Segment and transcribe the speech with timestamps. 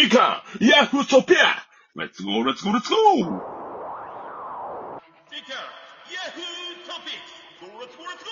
[0.00, 1.66] いかヤフートピア
[1.98, 3.32] レッツゴーレッツゴーレッツゴーいか
[6.14, 7.18] ヤフートピッ
[7.58, 8.30] クレッツゴーレッツゴーレッツゴ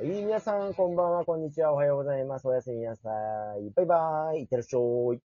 [0.00, 2.48] ーはい、皆さん、こんばんは、こんにちは、おはようございます。
[2.48, 3.10] おやすみなさ
[3.60, 3.70] い。
[3.74, 4.40] バイバーイ。
[4.40, 5.20] いってらっしゃい。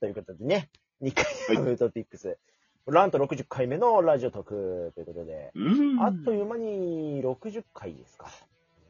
[0.00, 0.70] ということでね、
[1.02, 2.38] 2回はいのフートピックス。
[2.86, 5.52] ランと60回目のラジオ特ということで。
[6.00, 8.28] あっという間に60回ですか。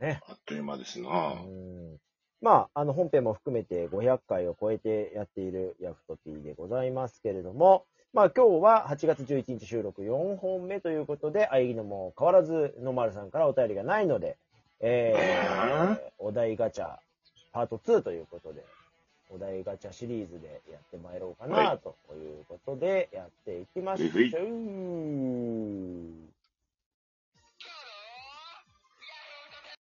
[0.00, 0.20] ね。
[0.29, 1.98] あっという間ですなうん
[2.45, 14.36] まあ、あの、本編も含めて500回を超えてやっているヤフトピーでございますけれども、まあ今日は8月11日収録4本目ということで、あいぎのも変わらずのまるさんからお便りがないので、
[14.80, 16.98] えー、お題ガチャ
[17.55, 18.62] パート2ということで、
[19.30, 21.78] お題ガチャシリーズでやってまいろうかなはい。
[21.78, 24.11] ということでやっていきましょう。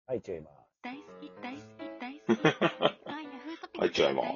[0.05, 0.61] はい、違います。
[0.83, 1.90] 大好き、大好き、
[2.35, 2.55] 大好き。
[2.55, 4.27] あ、ヤフートピックはい違います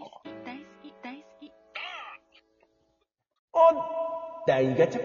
[0.45, 1.51] 大好き、大好き、
[3.54, 5.01] お題ガチャ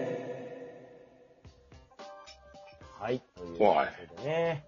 [2.99, 3.75] はい、というこ
[4.17, 4.65] とでね。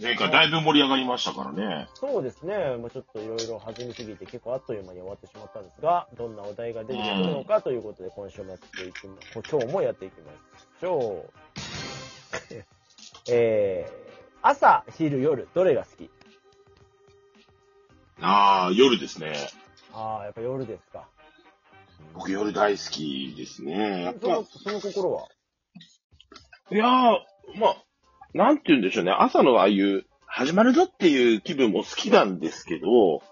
[0.00, 1.88] 前回だいぶ盛り上がりましたからね。
[1.94, 9.14] そうですね、もうちょっといろいろ弾みすぎて結構あっという間に終わってしまったんですが、どんなお題が出てくるのかということで今週もやっていきま、
[9.50, 10.32] 今日もやっていきま
[10.80, 11.30] しょう。
[13.32, 13.92] えー、
[14.42, 16.10] 朝、昼、夜、どれが好き？
[18.20, 19.34] ああ、夜ですね。
[19.92, 21.08] ああ、やっぱ夜ですか。
[22.14, 24.04] 僕夜大好きですね。
[24.04, 25.28] やっぱその、、その心は？
[26.70, 26.90] いやー、
[27.58, 27.76] まあ、
[28.32, 29.12] なんて言うんでしょうね。
[29.12, 33.22] 朝のああいう、始まるぞっていう気分も好きなんですけど、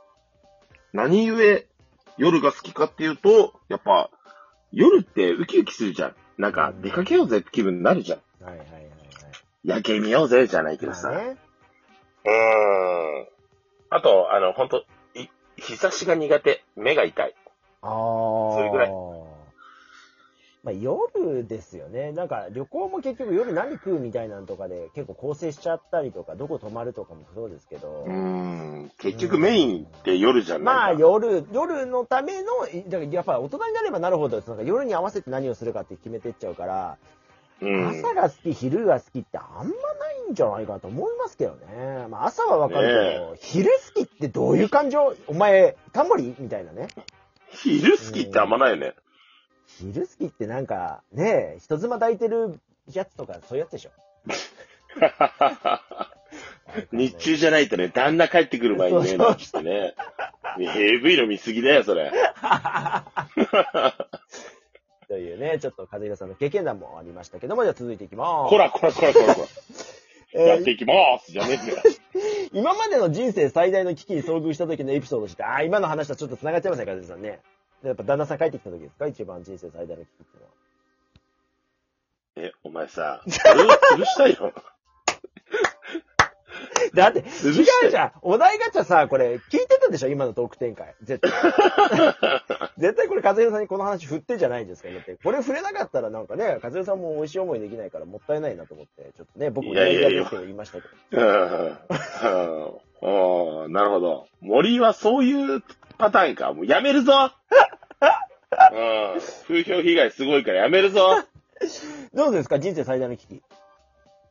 [0.92, 1.64] 何故
[2.19, 4.10] 夜が好きかっていうと、やっぱ、
[4.72, 6.14] 夜ってウキウキするじゃん。
[6.38, 8.44] なんか、出かけようぜって気分になるじゃん。
[8.44, 8.92] はいはいはいはい。
[9.64, 11.08] 夜景見ようぜじゃないけどさ。
[11.08, 11.36] まあね。
[12.25, 13.31] うーん。
[13.95, 15.27] あと、あの、ほんと、い
[15.57, 16.65] 日差しが苦手。
[16.77, 17.35] 目が痛い。
[17.83, 18.55] ああ。
[18.57, 18.91] それぐらい
[20.65, 22.12] まあ夜ですよね。
[22.12, 28.05] なんか旅行も結局夜何食うみたいなのとかで結構構成しちゃったりとか、どこ泊まるとかもそうですけど。
[28.06, 28.93] うーん。
[28.99, 36.97] 結局メインって夜じゃないまあか夜、夜のための、いだからやっぱ大人になればなるほど、なんか夜に合わせて何をするかって決めてっちゃうから、
[37.61, 37.89] うん。
[37.89, 39.91] 朝が好き、昼が好きってあんま
[40.32, 42.06] んじゃないかと思いますけどね。
[42.09, 45.15] まあ朝はわかるけど、昼好きってどういう感情？
[45.26, 46.88] お前、タモリみたいなね。
[47.50, 48.94] 昼好きってあんまないよね。
[49.66, 52.59] 昼好きってなんか、ねえ、人妻抱いてる
[52.92, 53.91] やつとかそういうやつでしょ。
[56.92, 59.94] 日中じゃないとね、旦那帰ってくる前にね、そうそうなんつってね。
[60.59, 62.10] AV の見過ぎだよ、それ。
[65.09, 68.50] というね、ちょっと和弘さんの経験談もありましたけども、じゃあ続いていきます。
[68.50, 69.47] こらこらこらこらこら。
[70.34, 70.94] えーやっていきま
[71.25, 71.82] すじゃねえんだよ。
[72.53, 77.41] 今までの人生最大の危機に遭遇した時のエピソードとして、ああ、今の話とちょっと繋がっちゃいましたね、和弘さんね。
[77.82, 79.06] やっぱ旦那さん帰ってきた時ですか？
[79.06, 80.53] 一番人生最大の危機っていうのは。
[82.37, 83.22] え、お前さ、
[83.54, 84.53] 俺を潰したいよ。
[86.95, 87.23] だって、違
[87.87, 88.12] うじゃん。
[88.23, 90.09] お題ガチャさ、これ、聞いてたでしょ？
[90.09, 90.95] 今のトーク展開。
[91.03, 91.31] 絶対。
[92.78, 101.22] 絶対これ、和弘さんにこの話振ってじゃないんですかだって、これ触れなかったらなんかね、和弘さんも美味しい思いできないからもったいないなと思って、ちょっとね、僕もいやいやいやですけど言いましたけど。
[101.22, 101.25] う
[103.62, 103.65] ん。
[103.65, 103.72] うん。
[103.72, 104.27] なるほど。
[104.41, 105.62] 森はそういう
[105.99, 106.53] パターンか。
[106.53, 107.33] もうやめるぞ
[108.72, 108.75] う
[109.17, 109.21] ん。
[109.49, 111.17] 風評被害すごいからやめるぞ
[112.12, 112.59] どうですか？
[112.59, 113.43] 人生最大の危機。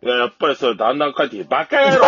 [0.04, 2.06] いや、やっぱりそれだんだん帰ってきて、バカ野郎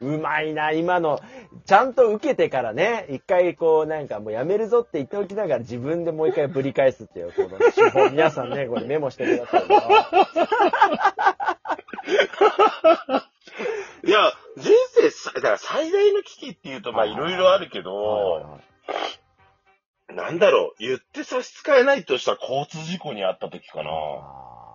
[0.00, 1.20] うまいな、今の。
[1.64, 8.10] ちゃんと受けてからね、一回こう、なんかもうやめるぞって言っておきながら自分でもう一回ぶり返すっていう、この手法。
[8.10, 9.82] 皆さんね、 これメモしてくださいよ。
[14.04, 18.60] いや、人生さ、だから最大の危機っていうと、まあはいろいろあるけはいど、
[20.10, 24.65] なんだろう、言って差し支えないとしたら交通事故に遭った時かな。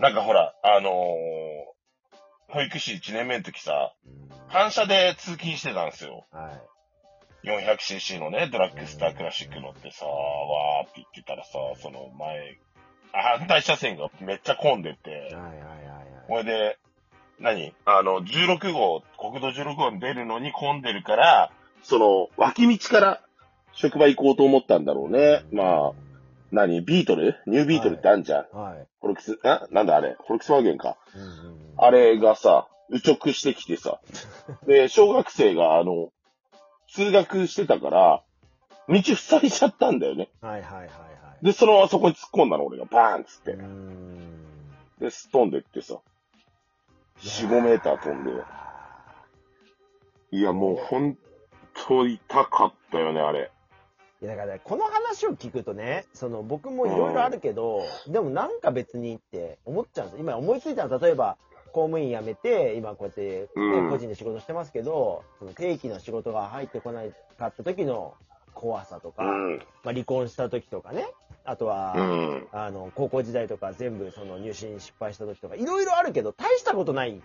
[0.00, 1.70] あなんかほら、あのー
[2.52, 3.94] 保育士1年目の時さ、
[4.48, 6.26] 反射で通勤してたんですよ。
[6.32, 6.50] は
[7.44, 7.46] い。
[7.46, 12.58] 400cc のね、ドラッグスタークラシック乗ってさ、わーって言ってたらさ、その前、
[13.12, 16.06] 反対車線がめっちゃ混んでて、はいはいはいはい。
[16.26, 16.78] これで、
[17.38, 17.72] 何？
[17.86, 21.52] あの、16号、国道16号に出るのに混んでるから、
[21.84, 23.20] その、脇道から
[23.72, 25.44] 職場行こうと思ったんだろうね。
[25.52, 25.92] まあ、
[26.52, 26.80] 何？
[26.82, 27.36] ビートル？
[27.46, 28.46] ニュービートルってあんじゃん。
[28.52, 28.58] あ。
[28.58, 28.86] はい。
[29.00, 29.66] フォルクス、あ？
[29.70, 30.16] なんだあれ？
[30.26, 30.96] フォルクスワーゲンか。
[31.14, 34.00] うんうんあれがさ、右直してきてさ、
[34.66, 36.10] で、小学生があの、
[36.88, 38.22] 通学してたから、
[38.88, 40.28] 道塞いちゃったんだよね。
[40.42, 40.94] はいはいはいは
[41.40, 41.44] い。
[41.44, 42.84] で、そのままそこに突っ込んだの、俺が。
[42.84, 43.62] バーンっつってうー。
[43.62, 44.44] ん。
[44.98, 46.00] で、すっ飛んでってさ、
[47.20, 48.32] 4、5メーター飛んで。
[50.32, 51.16] いや、もう本
[51.86, 53.50] 当痛かったよね、あれ。
[54.22, 61.38] いやだから、ね、この話を聞くとね、その僕もいろいろあるけど、でもなんか別にって思っちゃうんです今思いついたのは、例えば、
[61.72, 68.14] 公務員辞めて、今こうやって、ねうん個人で仕事してますけど、その定期の仕事が入ってこないかった時の
[68.54, 69.58] 怖さとか、うん。
[69.84, 71.06] まあ、離婚した時とかね、
[71.44, 72.46] あとは、うん。
[72.52, 77.20] あの、高校時代とか全部その入試失敗した時とか、いろいろあるけど、大したことない。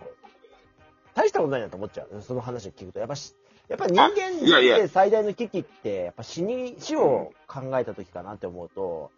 [1.14, 2.22] 大したことないなと思っちゃう。
[2.22, 3.00] その話を聞くと。
[3.00, 3.34] やっぱし、
[3.68, 9.10] やっぱ人間いやいやで最大の危機って、やっぱ死に、死を考えた時かなって思うと、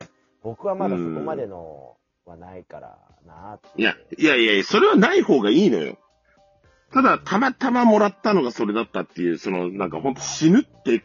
[0.42, 3.68] 僕はまだそこまでのはないからなって。
[3.80, 5.98] いや、いやいやいや、それはない方がいいのよ。
[6.92, 11.04] ただ、たまたまもらったのがそれだったっていう、その、なんかほんと死ぬって、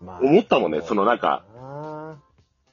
[0.00, 2.16] ま思ったもんねそのなんかあ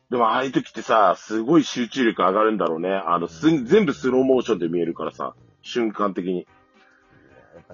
[0.09, 2.89] でもああいう時ってさ、すごい集中力上がるんだろうね。
[2.89, 5.33] あの、すん全部スローモーションで見えるからさ、
[5.63, 6.45] 瞬間的に。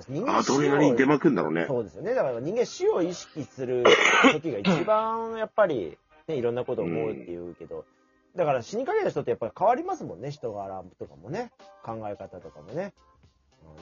[0.07, 1.65] 人間アドレナリン出まくんだろうね。
[1.67, 2.13] そうですよね。
[2.13, 3.83] だから人間死を意識する
[4.33, 5.97] 時が一番やっぱり、
[6.27, 7.85] ね、いろんなことを思うっていうけど、
[8.35, 10.31] だから死にかけた人ってやっぱり変わりますもんね。
[10.31, 11.51] 人柄とかもね。
[11.83, 12.93] 考え方とかもね。
[13.03, 13.09] うん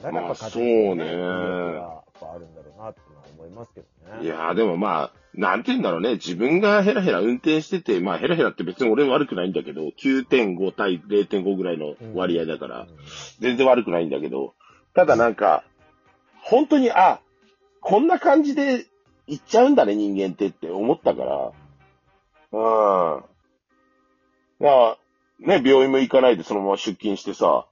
[0.02, 4.24] だからやっぱまあ家庭のそうねあるんだろうなってのは思いますけどね。
[4.24, 6.14] いやーでもまあ、なんて言うんだろうね。
[6.14, 12.86] 自分がヘラヘラ運転してて、まあヘラヘラって別に俺悪くないんだけど、9.5対0.5ぐらいの割合だから、
[13.40, 14.54] 全然悪くないんだけど、
[14.94, 15.64] ただなんか、
[16.42, 17.20] 本当に、あ、
[17.80, 18.86] こんな感じで
[19.26, 21.52] 行っちゃうんだね、人間ってって思ったから、
[22.52, 23.24] うん。
[24.60, 24.98] まあ、
[25.40, 27.66] ね、病院も行かないでそのまま出勤してさ、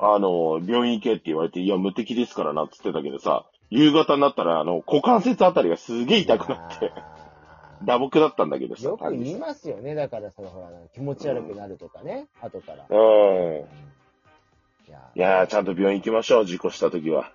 [0.00, 6.92] あの、病院行けって言われて、いや、無敵ですからな、つってたけどさ、夕方になったら、あの、股関節あたりがすげえ痛くなって、
[7.84, 8.84] 打撲だったんだけどさ。
[8.84, 9.94] よく言いますよね。
[9.94, 12.26] だからそのほら、気持ち悪くなるとかね。
[12.40, 12.86] 後から。
[12.88, 13.56] うん。
[14.88, 17.32] いやいやー、ちゃんと病院行きましょう、事故した時は。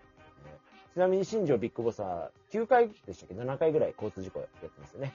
[0.93, 5.13] ちなみに新庄ビッグボスは9回でしたっけ ?7 回ぐらい交通事故やってますよね。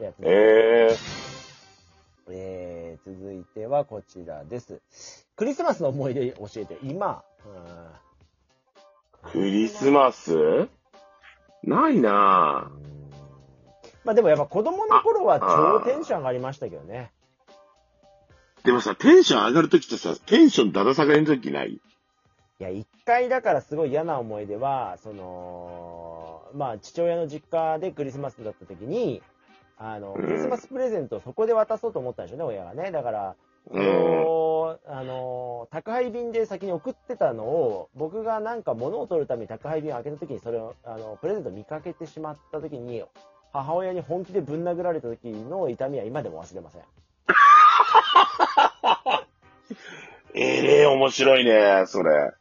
[0.00, 0.96] やってますえ
[2.30, 4.80] ええー、続いてはこちらです。
[5.36, 10.68] クリスマスの思い出教えて、今、ー、クリスマス？
[11.62, 12.98] ないなうん
[14.04, 17.12] まあでもやっぱ子供の頃は超テンション上がりましたけどね。
[18.62, 18.66] ぁ。
[18.66, 21.80] でもさ、テンション上がる時ってさ、テンションだだ下がりの時ない？
[22.60, 29.22] いや、一回だからすごい嫌な思い出は、その、まあ父親の実家でクリスマスだった時に、
[29.76, 32.90] あの、うんクリスマスプレゼントをそこで渡そうと思ったんでしょうね、親がね。
[32.90, 33.36] だから、
[33.70, 43.04] そうあの、宅配便で先に送ってたのを、僕がなんか物を取るために宅配便を開けた時にそれを、あの、プレゼント見かけてしまった時に、
[43.52, 46.82] 母親に本気でぶん殴られた時の痛みは今でも忘れません。
[50.34, 52.32] ええ面白いね、それ。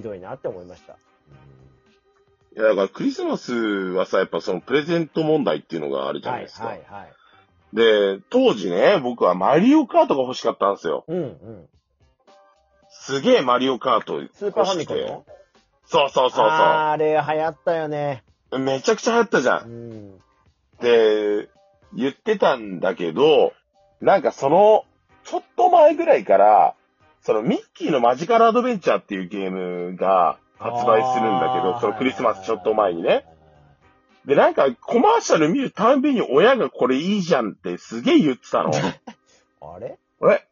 [0.00, 0.94] ひどいなって思いました。
[0.94, 0.96] い
[2.56, 6.64] や、だからクリスマスはさ、やっぱそのプレゼント問題っていうのがあるじゃはないですか。
[6.64, 7.76] いはいはい。
[7.76, 11.04] で、当時ね、僕はマリオカートが欲しかったんですよ。
[11.06, 11.68] うんうん。
[12.88, 14.38] すげえマリオカート欲しくて。
[14.38, 15.24] スーパーファミコンの？
[15.86, 18.24] そうそうそうあーあれ流行ったよね。
[18.50, 18.60] そう。
[18.60, 19.60] めちゃくちゃ流行ったじゃ。
[19.60, 20.18] うんん。
[20.80, 21.48] で、
[21.94, 23.52] 言ってたんだけど、
[24.00, 24.84] なんかその、
[25.24, 26.74] ちょっと前ぐらいから、
[27.30, 33.24] そのミッキーのマジカルアドベンチャーっていうゲームが発売するんだけど、そのクリスマスちょっと前にね。。
[34.26, 38.72] で、なんかコマーシャル見るたんびに親がこれいいじゃんってすげえ言ってたの。
[39.62, 39.96] あれ？
[40.28, 40.44] え？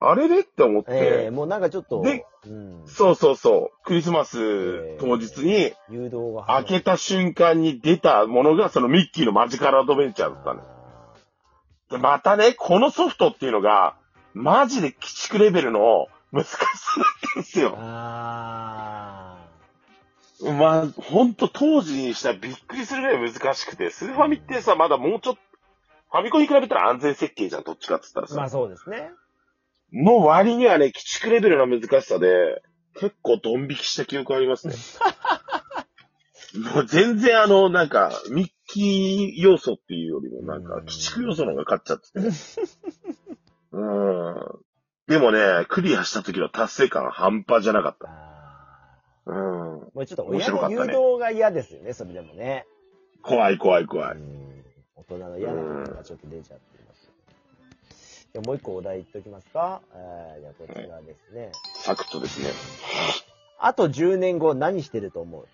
[0.00, 10.62] あれれって思って、ええもうなんかちょっと、でうん、そうそうそう、クリスマス当日に誘導が開けた瞬間に出たものがそのミッキーのマジカルアドベンチャーだったの。
[11.90, 13.96] で、またね、このソフトっていうのが、
[14.34, 16.58] マジで鬼畜レベルの難しさ
[16.96, 17.74] だったんですよ。
[17.78, 19.38] あ
[20.42, 25.40] まあ、ほんと当時にしたらびっくりするぐらい難しくて、スーファミってさ、まだもうちょっと、
[26.10, 28.52] ファミコンに比べたら安全設計じゃん、どっちかって言ったーまあらさ。
[28.56, 29.10] そうですね。
[29.92, 32.62] の割にはね、鬼畜レベルの難しさで、
[32.94, 34.74] 結構ドン引きした記憶ありますね。
[36.74, 42.18] もう全然あの、なんか、ミッキー要素っていうよりも、なんか、鬼畜要素の方が勝っちゃってて。
[43.72, 44.31] うん。
[45.12, 48.08] でもね、クリアした時の達成感は半端じゃなかった。
[48.08, 48.88] あ
[49.26, 49.34] うん。
[49.34, 52.64] ーもうちょっと面親の誘導が嫌ですよね、それでもね。
[53.22, 54.16] 怖い怖い怖い。
[54.16, 54.64] うん
[54.96, 57.10] 大人の嫌なものがちょっと出ちゃってます。
[58.32, 59.82] じゃあもう一個お題言っておきますか？
[59.94, 61.52] えー、じゃあこちらですね。
[61.74, 62.48] サクッとですね。
[63.58, 65.46] あと10年後何してると思う？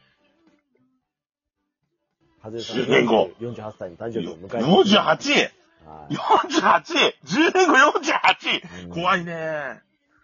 [2.40, 5.50] はずさん10年後48歳の誕生日を迎えて 48!
[5.88, 7.14] はい 48!
[7.24, 8.86] 10年後 48!
[8.86, 9.80] うん怖いね。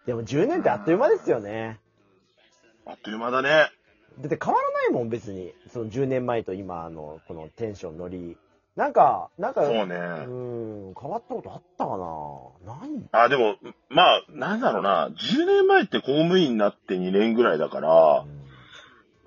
[0.06, 1.80] でも10年ってあっという間ですよね。
[2.86, 3.70] あっという間だね。
[4.20, 5.52] だって変わらないもん、別に。
[5.72, 8.36] その10年前と今の、このテンション乗り。
[8.76, 9.96] なんか、なんか、そうね。
[10.26, 13.56] うん、変わったことあったかな何あ、でも、
[13.88, 15.08] まあ、なんだろうな。
[15.08, 18.24] 10年前って公務員になって2年ぐらいだから、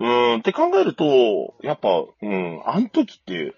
[0.00, 1.88] うん、って考えると、やっぱ、
[2.22, 3.54] うん、あの時って、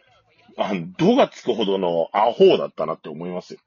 [0.57, 3.61] あの、度がつくほどのアホだったなって思いますよ。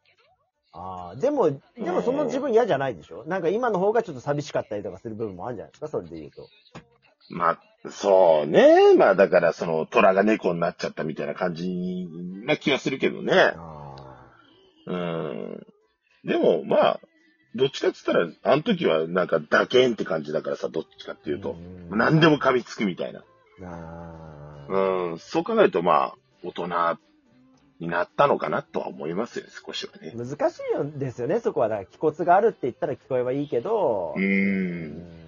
[0.72, 1.60] ああ、でも、で
[1.92, 3.25] もその自分嫌じゃないでしょ？
[3.25, 5.88] なんか今の方がちょっと寂しかったりとかする部分もあるんじゃないですか？
[5.88, 6.48] それで言うと。
[7.30, 7.60] まあ、
[7.90, 8.96] そうね。
[8.96, 12.08] まあ、だから、その、虎が猫になっちゃったみたいな感じ
[12.46, 13.54] な気がするけどね。
[13.56, 13.96] あ
[14.88, 15.66] うん。
[16.25, 17.00] でも、まあ、
[17.56, 21.54] どっちかって言ったら、あの時はなんか、打鍵って感じだからさ、どっちかっていうと。
[21.54, 23.24] ん何でも噛みつくみたいな。
[24.68, 26.68] うん、そう考えると、まあ、大人
[27.80, 30.14] になったのかなとは思いますよね、少しはね。
[30.16, 31.70] 難しいんですよね、そこは。
[31.70, 34.20] だから、気骨があるって言ったら聞こえはいいけど、う。
[34.20, 35.24] うんん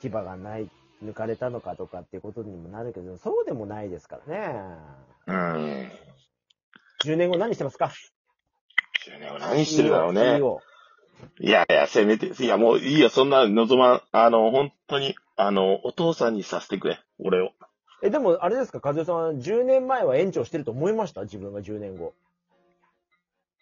[0.00, 0.68] 牙がない、
[1.04, 4.64] 抜かれたのかとかっていうことにもなるけど、そうでもないですからね。
[5.26, 5.92] うん。
[7.04, 7.92] 10年後何してますか
[9.06, 10.40] ？10年後何してるだろうね。
[11.40, 17.52] いやいや、せめて、いやもういいよ、そんな望まん、あの、本当に、あの、お父さんにさせてくれ、俺を。
[18.08, 21.22] え、でも、あれですか、和代さんは10年前は園長してると思いました？
[21.22, 22.14] 自分が10年後。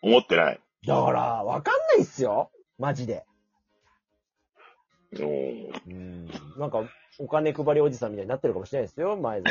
[0.02, 0.60] 思ってない。
[0.86, 3.24] だから、わかんないっすよマジで。
[5.12, 6.26] うんうん。
[6.58, 6.84] なんか、
[7.18, 9.44] お金配りおじさんみたいになってるかもしれないですよ、前園。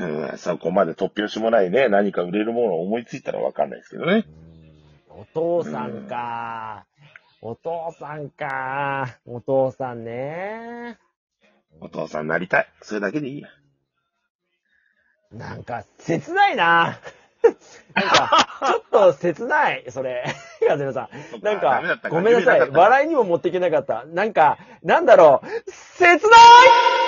[0.00, 0.30] うん。
[0.30, 4.24] う んそこまで突拍子もないね、何か売れるものを思いついたらわかんないですけどね。
[5.08, 6.86] お父さんか。
[7.42, 9.18] お父さんか。
[9.26, 10.98] お父さんね。
[11.80, 12.68] お父さんになりたい。
[12.82, 13.48] それだけでいいや。
[15.30, 16.98] なんか、切ないな。
[17.94, 20.24] なんか、ちょっと切ない、それ。
[20.66, 21.08] ガゼロさ
[21.40, 21.44] ん。
[21.44, 22.70] なんかごめんなさい。
[22.70, 24.04] 笑いにも持っていけなかった。
[24.06, 26.18] なんか、なんだろう、切ない